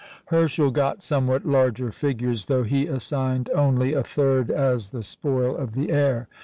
Herschel 0.29 0.71
got 0.71 1.03
somewhat 1.03 1.45
larger 1.45 1.91
figures, 1.91 2.47
though 2.47 2.63
he 2.63 2.87
assigned 2.87 3.51
only 3.53 3.93
a 3.93 4.01
third 4.01 4.49
as 4.49 4.89
the 4.89 5.03
spoil 5.03 5.55
of 5.55 5.75
the 5.75 5.91
air. 5.91 6.27